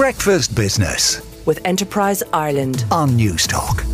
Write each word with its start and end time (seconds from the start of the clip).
Breakfast 0.00 0.56
Business 0.56 1.20
with 1.44 1.60
Enterprise 1.66 2.22
Ireland 2.32 2.86
on 2.90 3.10
Newstalk. 3.10 3.84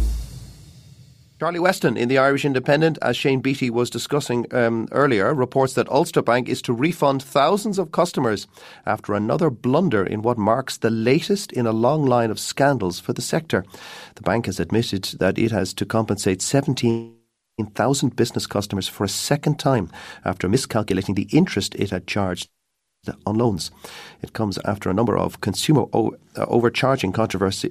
Charlie 1.40 1.58
Weston 1.58 1.96
in 1.96 2.08
the 2.08 2.18
Irish 2.18 2.44
Independent, 2.44 2.96
as 3.02 3.16
Shane 3.16 3.40
Beatty 3.40 3.70
was 3.70 3.90
discussing 3.90 4.46
um, 4.54 4.86
earlier, 4.92 5.34
reports 5.34 5.72
that 5.72 5.88
Ulster 5.88 6.22
Bank 6.22 6.48
is 6.48 6.62
to 6.62 6.72
refund 6.72 7.24
thousands 7.24 7.76
of 7.76 7.90
customers 7.90 8.46
after 8.86 9.14
another 9.14 9.50
blunder 9.50 10.06
in 10.06 10.22
what 10.22 10.38
marks 10.38 10.76
the 10.76 10.90
latest 10.90 11.50
in 11.50 11.66
a 11.66 11.72
long 11.72 12.06
line 12.06 12.30
of 12.30 12.38
scandals 12.38 13.00
for 13.00 13.12
the 13.12 13.20
sector. 13.20 13.64
The 14.14 14.22
bank 14.22 14.46
has 14.46 14.60
admitted 14.60 15.16
that 15.18 15.38
it 15.40 15.50
has 15.50 15.74
to 15.74 15.84
compensate 15.84 16.40
17,000 16.40 18.14
business 18.14 18.46
customers 18.46 18.86
for 18.86 19.02
a 19.02 19.08
second 19.08 19.58
time 19.58 19.90
after 20.24 20.48
miscalculating 20.48 21.16
the 21.16 21.28
interest 21.32 21.74
it 21.74 21.90
had 21.90 22.06
charged 22.06 22.48
on 23.26 23.36
loans. 23.36 23.70
It 24.22 24.32
comes 24.32 24.58
after 24.64 24.90
a 24.90 24.94
number 24.94 25.16
of 25.16 25.40
consumer 25.40 25.86
o- 25.92 26.16
uh, 26.36 26.46
overcharging 26.48 27.12
controversy 27.12 27.70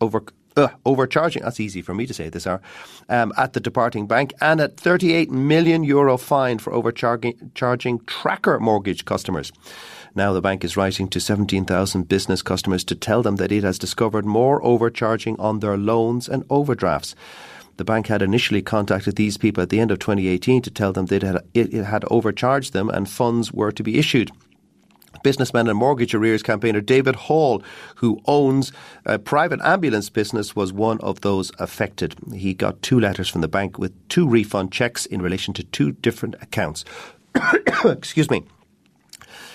over 0.00 0.24
uh, 0.56 0.68
overcharging, 0.84 1.42
that's 1.42 1.60
easy 1.60 1.82
for 1.82 1.94
me 1.94 2.06
to 2.06 2.14
say 2.14 2.28
this 2.28 2.46
are, 2.46 2.60
um, 3.08 3.32
at 3.36 3.52
the 3.54 3.60
departing 3.60 4.06
bank 4.06 4.32
and 4.40 4.60
a 4.60 4.68
38 4.68 5.30
million 5.30 5.82
euro 5.82 6.16
fine 6.16 6.58
for 6.58 6.72
overcharging 6.72 7.50
charging 7.54 7.98
tracker 8.06 8.60
mortgage 8.60 9.04
customers. 9.04 9.52
Now 10.14 10.32
the 10.32 10.40
bank 10.40 10.64
is 10.64 10.76
writing 10.76 11.08
to 11.08 11.20
17,000 11.20 12.08
business 12.08 12.40
customers 12.40 12.84
to 12.84 12.94
tell 12.94 13.22
them 13.22 13.36
that 13.36 13.50
it 13.50 13.64
has 13.64 13.78
discovered 13.78 14.24
more 14.24 14.64
overcharging 14.64 15.38
on 15.40 15.58
their 15.58 15.76
loans 15.76 16.28
and 16.28 16.44
overdrafts. 16.48 17.16
The 17.76 17.84
bank 17.84 18.06
had 18.06 18.22
initially 18.22 18.62
contacted 18.62 19.16
these 19.16 19.36
people 19.36 19.60
at 19.60 19.70
the 19.70 19.80
end 19.80 19.90
of 19.90 19.98
2018 19.98 20.62
to 20.62 20.70
tell 20.70 20.92
them 20.92 21.06
that 21.06 21.44
it 21.52 21.72
had 21.72 22.04
overcharged 22.08 22.72
them 22.72 22.88
and 22.88 23.10
funds 23.10 23.52
were 23.52 23.72
to 23.72 23.82
be 23.82 23.98
issued 23.98 24.30
businessman 25.24 25.66
and 25.66 25.76
mortgage 25.76 26.14
arrears 26.14 26.44
campaigner 26.44 26.80
David 26.80 27.16
Hall, 27.16 27.64
who 27.96 28.20
owns 28.26 28.70
a 29.04 29.18
private 29.18 29.60
ambulance 29.62 30.08
business, 30.08 30.54
was 30.54 30.72
one 30.72 31.00
of 31.00 31.22
those 31.22 31.50
affected. 31.58 32.14
He 32.32 32.54
got 32.54 32.80
two 32.82 33.00
letters 33.00 33.28
from 33.28 33.40
the 33.40 33.48
bank 33.48 33.76
with 33.76 33.92
two 34.08 34.28
refund 34.28 34.70
checks 34.70 35.06
in 35.06 35.20
relation 35.20 35.52
to 35.54 35.64
two 35.64 35.90
different 35.90 36.36
accounts. 36.40 36.84
Excuse 37.84 38.30
me. 38.30 38.44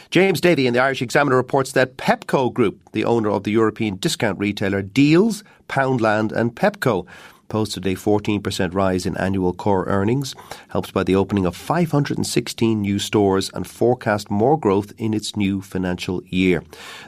James 0.10 0.42
Davey 0.42 0.66
in 0.66 0.74
the 0.74 0.80
Irish 0.80 1.04
Examiner 1.04 1.36
reports 1.36 1.72
that 1.74 1.96
Pepco 1.96 2.52
Group, 2.52 2.82
the 2.94 3.06
owner 3.06 3.30
of 3.30 3.44
the 3.44 3.52
European 3.52 3.98
discount 3.98 4.40
retailer 4.40 4.82
Dealz, 4.82 5.44
Poundland, 5.68 6.32
and 6.32 6.56
Pepco, 6.56 7.06
posted 7.50 7.86
a 7.86 7.96
14% 7.96 8.74
rise 8.74 9.06
in 9.06 9.18
annual 9.18 9.54
core 9.54 9.86
earnings, 9.86 10.36
helped 10.70 10.94
by 10.94 11.04
the 11.04 11.16
opening 11.16 11.46
of 11.46 11.56
516 11.56 12.82
new 12.82 13.00
stores 13.00 13.50
and 13.54 13.68
forecast 13.68 14.32
more 14.32 14.58
growth 14.58 14.94
in 14.98 15.14
its 15.14 15.36
new 15.36 15.62
financial 15.62 16.24
year. 16.26 16.64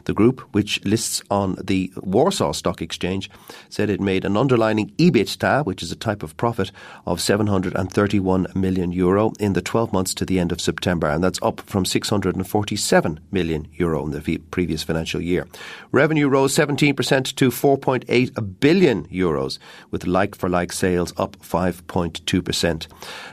The 0.06 0.14
group, 0.14 0.42
which 0.52 0.84
lists 0.84 1.22
on 1.30 1.56
the 1.64 1.92
Warsaw 1.98 2.52
Stock 2.52 2.82
Exchange, 2.82 3.30
said 3.70 3.90
it 3.90 4.02
made 4.02 4.26
an 4.26 4.36
underlying 4.36 4.92
EBITDA, 4.98 5.66
which 5.66 5.84
is 5.84 5.92
a 5.92 5.96
type 5.96 6.24
of 6.24 6.36
profit, 6.38 6.72
of 7.06 7.22
731 7.22 8.48
million 8.56 8.92
euro 8.92 9.32
in 9.40 9.54
the 9.54 9.62
12 9.62 9.94
months 9.94 10.14
to 10.16 10.26
the 10.26 10.40
end 10.40 10.52
of 10.52 10.60
September, 10.60 11.08
and 11.08 11.24
that's 11.24 11.40
up 11.42 11.62
from 11.62 11.86
647 11.86 13.20
million 13.32 13.68
euro 13.74 14.06
in 14.06 14.12
the 14.12 14.38
previous 14.52 14.84
financial 14.84 15.22
year. 15.22 15.48
Revenue 15.92 16.28
rose 16.28 16.56
17% 16.56 17.36
to 17.36 17.50
4.8 17.50 18.60
billion 18.60 19.06
euros, 19.06 19.60
with 19.92 20.08
like 20.08 20.31
like 20.32 20.40
for 20.40 20.50
like 20.50 20.72
sales 20.72 21.14
up 21.18 21.38
5.2% 21.42 22.88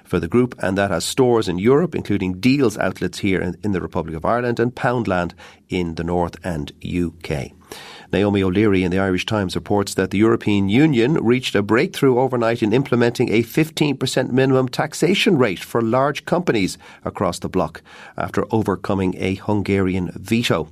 for 0.05 0.21
the 0.21 0.29
group, 0.29 0.55
and 0.59 0.77
that 0.77 0.91
has 0.91 1.05
stores 1.05 1.49
in 1.49 1.59
Europe, 1.59 1.95
including 1.95 2.41
Dealz 2.41 2.77
outlets 2.79 3.19
here 3.21 3.55
in 3.63 3.73
the 3.73 3.81
Republic 3.81 4.17
of 4.17 4.25
Ireland 4.25 4.59
and 4.61 4.75
Poundland 4.75 5.33
in 5.69 5.95
the 5.95 6.05
North 6.05 6.37
and 6.45 6.73
UK. 6.83 7.53
Naomi 8.11 8.43
O'Leary 8.43 8.85
in 8.85 8.91
the 8.91 8.99
Irish 8.99 9.27
Times 9.27 9.55
reports 9.55 9.93
that 9.95 10.11
the 10.11 10.19
European 10.19 10.71
Union 10.71 11.15
reached 11.23 11.55
a 11.55 11.63
breakthrough 11.63 12.19
overnight 12.19 12.63
in 12.63 12.73
implementing 12.73 13.31
a 13.31 13.43
15% 13.43 14.31
minimum 14.31 14.67
taxation 14.69 15.37
rate 15.37 15.59
for 15.59 15.83
large 15.83 16.25
companies 16.25 16.79
across 17.05 17.39
the 17.39 17.51
bloc 17.51 17.83
after 18.17 18.47
overcoming 18.51 19.15
a 19.19 19.35
Hungarian 19.35 20.11
veto. 20.15 20.69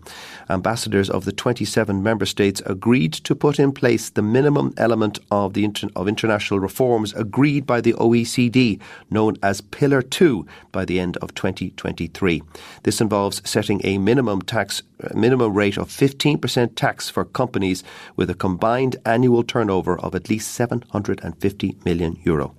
Ambassadors 0.49 1.11
of 1.11 1.27
the 1.27 1.33
27 1.33 2.03
member 2.03 2.25
states 2.25 2.63
agreed 2.65 3.13
to 3.13 3.35
put 3.35 3.59
in 3.59 3.71
place 3.71 4.09
the 4.09 4.23
minimum 4.23 4.73
element 4.79 5.19
of 5.31 5.53
the 5.53 5.65
inter- 5.65 5.89
of 5.95 6.09
international 6.09 6.59
reforms 6.59 7.13
agreed 7.13 7.67
by 7.67 7.83
the 7.83 7.93
OECD, 7.95 8.81
known 9.11 9.37
as 9.43 9.61
Pillar 9.61 10.01
2, 10.01 10.47
by 10.73 10.87
the 10.87 10.99
end 10.99 11.19
of 11.19 11.35
2023. 11.35 12.43
This 12.85 13.01
involves 13.03 13.43
setting 13.49 13.83
a 13.85 13.99
minimum 13.99 14.41
tax 14.41 14.83
minimum 15.15 15.55
rate 15.55 15.77
of 15.77 15.89
15% 15.89 16.75
tax 16.75 17.09
for 17.09 17.25
companies 17.25 17.84
with 18.17 18.31
a 18.31 18.34
combined 18.34 18.97
annual 19.05 19.43
turnover 19.43 19.99
of 19.99 20.15
at 20.15 20.31
least 20.31 20.53
750 20.53 21.77
million 21.84 22.19
euro. 22.25 22.55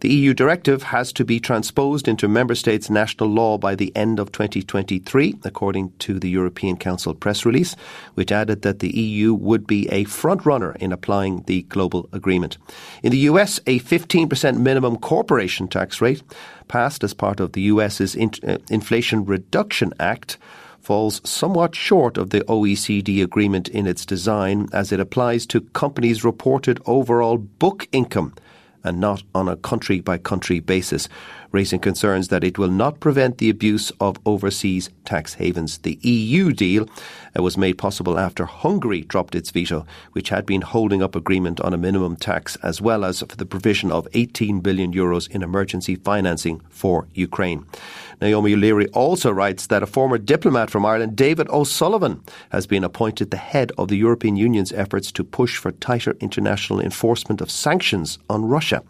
The 0.00 0.12
EU 0.12 0.34
directive 0.34 0.82
has 0.82 1.12
to 1.14 1.24
be 1.24 1.40
transposed 1.40 2.08
into 2.08 2.28
member 2.28 2.54
states' 2.54 2.90
national 2.90 3.30
law 3.30 3.56
by 3.56 3.74
the 3.74 3.90
end 3.96 4.18
of 4.18 4.32
2023, 4.32 5.36
according 5.44 5.92
to 6.00 6.18
the 6.18 6.28
European 6.28 6.76
Council 6.76 7.14
press 7.14 7.46
release, 7.46 7.74
which 8.14 8.32
added 8.32 8.62
that 8.62 8.80
the 8.80 8.90
EU 8.90 9.32
would 9.32 9.66
be 9.66 9.88
a 9.88 10.04
frontrunner 10.04 10.76
in 10.76 10.92
applying 10.92 11.42
the 11.46 11.62
global 11.62 12.08
agreement. 12.12 12.58
In 13.02 13.12
the 13.12 13.24
US, 13.30 13.60
a 13.66 13.80
15% 13.80 14.58
minimum 14.58 14.98
corporation 14.98 15.68
tax 15.68 16.02
rate 16.02 16.22
passed 16.68 17.02
as 17.02 17.14
part 17.14 17.40
of 17.40 17.52
the 17.52 17.62
US's 17.62 18.14
uh, 18.14 18.58
Inflation 18.68 19.24
Reduction 19.24 19.94
Act 19.98 20.36
falls 20.84 21.22
somewhat 21.24 21.74
short 21.74 22.18
of 22.18 22.28
the 22.28 22.42
OECD 22.42 23.22
agreement 23.22 23.68
in 23.68 23.86
its 23.86 24.04
design 24.04 24.68
as 24.72 24.92
it 24.92 25.00
applies 25.00 25.46
to 25.46 25.62
companies' 25.72 26.22
reported 26.22 26.78
overall 26.84 27.38
book 27.38 27.88
income 27.90 28.34
and 28.84 29.00
not 29.00 29.22
on 29.34 29.48
a 29.48 29.56
country 29.56 29.98
by 30.00 30.18
country 30.18 30.60
basis, 30.60 31.08
raising 31.52 31.80
concerns 31.80 32.28
that 32.28 32.44
it 32.44 32.58
will 32.58 32.68
not 32.68 33.00
prevent 33.00 33.38
the 33.38 33.48
abuse 33.48 33.90
of 33.98 34.18
overseas 34.26 34.90
tax 35.06 35.34
havens. 35.34 35.78
The 35.78 35.98
EU 36.02 36.52
deal 36.52 36.86
was 37.34 37.56
made 37.56 37.78
possible 37.78 38.18
after 38.18 38.44
Hungary 38.44 39.00
dropped 39.00 39.34
its 39.34 39.50
veto, 39.50 39.86
which 40.12 40.28
had 40.28 40.44
been 40.44 40.60
holding 40.60 41.02
up 41.02 41.16
agreement 41.16 41.60
on 41.60 41.72
a 41.72 41.78
minimum 41.78 42.16
tax 42.16 42.56
as 42.56 42.82
well 42.82 43.04
as 43.04 43.20
for 43.20 43.36
the 43.36 43.46
provision 43.46 43.90
of 43.90 44.06
18 44.12 44.60
billion 44.60 44.92
euros 44.92 45.30
in 45.30 45.42
emergency 45.42 45.96
financing 45.96 46.60
for 46.68 47.06
Ukraine. 47.14 47.64
Naomi 48.20 48.54
O'Leary 48.54 48.86
also 48.88 49.30
writes 49.30 49.66
that 49.66 49.82
a 49.82 49.86
former 49.86 50.18
diplomat 50.18 50.70
from 50.70 50.86
Ireland, 50.86 51.16
David 51.16 51.48
O'Sullivan, 51.48 52.22
has 52.50 52.66
been 52.66 52.84
appointed 52.84 53.30
the 53.30 53.36
head 53.36 53.72
of 53.78 53.88
the 53.88 53.96
European 53.96 54.36
Union's 54.36 54.72
efforts 54.72 55.10
to 55.12 55.24
push 55.24 55.56
for 55.56 55.72
tighter 55.72 56.16
international 56.20 56.80
enforcement 56.80 57.40
of 57.40 57.50
sanctions 57.50 58.18
on 58.28 58.44
Russia. 58.44 58.82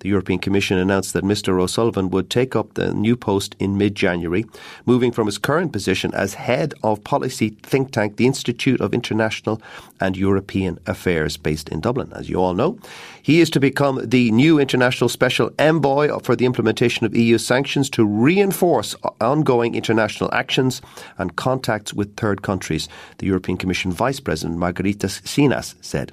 The 0.00 0.10
European 0.10 0.38
Commission 0.38 0.76
announced 0.76 1.14
that 1.14 1.24
Mr. 1.24 1.58
O'Sullivan 1.58 2.10
would 2.10 2.28
take 2.28 2.54
up 2.54 2.74
the 2.74 2.92
new 2.92 3.16
post 3.16 3.56
in 3.58 3.78
mid 3.78 3.94
January, 3.94 4.44
moving 4.84 5.12
from 5.12 5.26
his 5.26 5.38
current 5.38 5.72
position 5.72 6.12
as 6.12 6.34
head 6.34 6.74
of 6.82 7.02
policy 7.04 7.56
think 7.62 7.90
tank, 7.90 8.16
the 8.16 8.26
Institute 8.26 8.80
of 8.80 8.92
International 8.92 9.62
and 10.00 10.16
European 10.16 10.78
Affairs, 10.86 11.38
based 11.38 11.70
in 11.70 11.80
Dublin. 11.80 12.12
As 12.14 12.28
you 12.28 12.36
all 12.36 12.52
know, 12.52 12.78
he 13.22 13.40
is 13.40 13.48
to 13.50 13.60
become 13.60 14.00
the 14.04 14.30
new 14.32 14.58
international 14.58 15.08
special 15.08 15.50
envoy 15.58 16.18
for 16.18 16.36
the 16.36 16.44
implementation 16.44 17.06
of 17.06 17.16
EU 17.16 17.38
sanctions 17.38 17.88
to 17.90 18.04
reinforce 18.04 18.63
ongoing 19.20 19.74
international 19.74 20.30
actions 20.32 20.80
and 21.18 21.36
contacts 21.36 21.92
with 21.92 22.16
third 22.16 22.42
countries, 22.42 22.88
the 23.18 23.26
European 23.26 23.58
Commission 23.58 23.92
Vice 23.92 24.20
President 24.20 24.58
Margaritis 24.58 25.22
Schinas 25.22 25.74
said. 25.80 26.12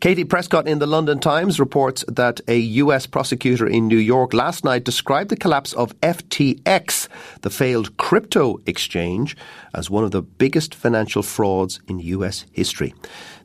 Katie 0.00 0.24
Prescott 0.24 0.68
in 0.68 0.78
the 0.78 0.86
London 0.86 1.18
Times 1.18 1.58
reports 1.58 2.04
that 2.08 2.40
a 2.48 2.58
US 2.58 3.06
prosecutor 3.06 3.66
in 3.66 3.88
New 3.88 3.98
York 3.98 4.32
last 4.32 4.64
night 4.64 4.84
described 4.84 5.30
the 5.30 5.36
collapse 5.36 5.72
of 5.72 5.98
FTX, 6.00 7.08
the 7.42 7.50
failed 7.50 7.96
crypto 7.96 8.60
exchange, 8.66 9.36
as 9.74 9.90
one 9.90 10.04
of 10.04 10.10
the 10.10 10.22
biggest 10.22 10.74
financial 10.74 11.22
frauds 11.22 11.80
in 11.88 12.00
US 12.00 12.44
history. 12.52 12.94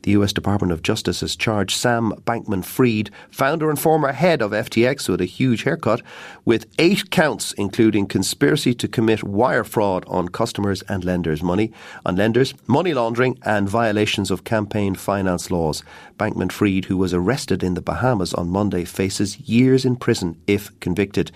The 0.02 0.12
US 0.12 0.32
Department 0.32 0.72
of 0.72 0.82
Justice 0.82 1.20
has 1.20 1.36
charged 1.36 1.76
Sam 1.76 2.12
Bankman 2.24 2.64
Fried, 2.64 3.10
founder 3.30 3.70
and 3.70 3.78
former 3.78 4.12
head 4.12 4.42
of 4.42 4.50
FTX 4.50 5.08
with 5.08 5.20
a 5.20 5.26
huge 5.26 5.62
haircut, 5.62 6.02
with 6.44 6.66
eight 6.78 7.10
counts, 7.10 7.52
including 7.52 8.06
conspiracy 8.06 8.74
to 8.74 8.88
commit 8.88 9.22
wire 9.22 9.62
fraud 9.62 10.04
on 10.08 10.28
customers 10.28 10.82
and 10.88 11.04
lenders' 11.04 11.42
money, 11.42 11.72
on 12.04 12.16
lenders, 12.16 12.52
money 12.66 12.94
laundering, 12.94 13.38
and 13.44 13.68
violations 13.68 14.30
of 14.30 14.42
campaign 14.42 14.96
finance 14.96 15.50
laws. 15.52 15.84
Bankman 16.22 16.52
Fried, 16.52 16.84
who 16.84 16.96
was 16.96 17.12
arrested 17.12 17.64
in 17.64 17.74
the 17.74 17.82
Bahamas 17.82 18.32
on 18.32 18.48
Monday, 18.48 18.84
faces 18.84 19.40
years 19.40 19.84
in 19.84 19.96
prison 19.96 20.40
if 20.46 20.70
convicted. 20.78 21.32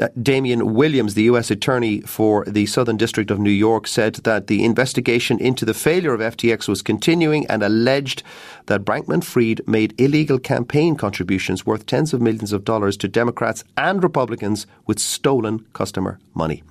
Uh, 0.00 0.08
Damian 0.22 0.74
Williams, 0.74 1.14
the 1.14 1.24
U.S. 1.24 1.50
Attorney 1.50 2.00
for 2.02 2.44
the 2.44 2.66
Southern 2.66 2.96
District 2.96 3.30
of 3.30 3.38
New 3.38 3.50
York, 3.50 3.86
said 3.86 4.16
that 4.16 4.46
the 4.46 4.64
investigation 4.64 5.38
into 5.40 5.64
the 5.64 5.74
failure 5.74 6.14
of 6.14 6.20
FTX 6.20 6.68
was 6.68 6.82
continuing 6.82 7.46
and 7.46 7.62
alleged 7.62 8.22
that 8.66 8.84
Brankman 8.84 9.24
Fried 9.24 9.60
made 9.66 9.98
illegal 9.98 10.38
campaign 10.38 10.94
contributions 10.94 11.66
worth 11.66 11.86
tens 11.86 12.14
of 12.14 12.20
millions 12.20 12.52
of 12.52 12.64
dollars 12.64 12.96
to 12.98 13.08
Democrats 13.08 13.64
and 13.76 14.02
Republicans 14.02 14.66
with 14.86 14.98
stolen 14.98 15.66
customer 15.72 16.18
money. 16.34 16.62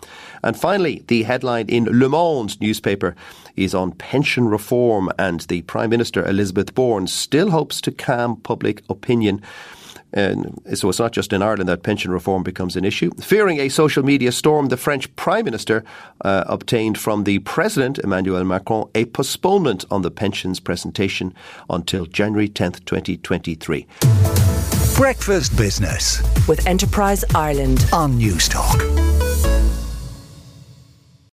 And 0.43 0.57
finally, 0.57 1.03
the 1.07 1.23
headline 1.23 1.67
in 1.67 1.85
Le 1.85 2.07
Monde 2.07 2.59
newspaper 2.61 3.15
is 3.55 3.73
on 3.73 3.91
pension 3.91 4.47
reform, 4.47 5.09
and 5.19 5.41
the 5.41 5.63
Prime 5.63 5.89
Minister, 5.89 6.25
Elizabeth 6.25 6.73
Borne, 6.73 7.07
still 7.07 7.51
hopes 7.51 7.81
to 7.81 7.91
calm 7.91 8.37
public 8.37 8.83
opinion. 8.89 9.41
And 10.13 10.61
so 10.73 10.89
it's 10.89 10.99
not 10.99 11.11
just 11.11 11.33
in 11.33 11.41
Ireland 11.41 11.69
that 11.69 11.83
pension 11.83 12.11
reform 12.11 12.43
becomes 12.43 12.75
an 12.75 12.85
issue. 12.85 13.11
Fearing 13.19 13.59
a 13.59 13.69
social 13.69 14.03
media 14.03 14.31
storm, 14.31 14.67
the 14.67 14.77
French 14.77 15.13
Prime 15.15 15.45
Minister 15.45 15.83
uh, 16.21 16.43
obtained 16.47 16.97
from 16.97 17.23
the 17.25 17.39
President, 17.39 17.99
Emmanuel 17.99 18.43
Macron, 18.43 18.89
a 18.95 19.05
postponement 19.05 19.85
on 19.91 20.01
the 20.01 20.11
pensions 20.11 20.59
presentation 20.59 21.33
until 21.69 22.05
January 22.05 22.49
10th, 22.49 22.85
2023. 22.85 23.85
Breakfast 24.95 25.55
Business 25.55 26.23
with 26.47 26.65
Enterprise 26.65 27.23
Ireland 27.35 27.85
on 27.93 28.19
Newstalk. 28.19 29.06